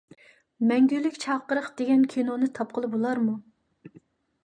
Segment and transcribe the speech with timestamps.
[0.71, 3.41] «مەڭگۈلۈك چاقىرىق» دېگەن كىنونى تاپقىلى بولارمۇ؟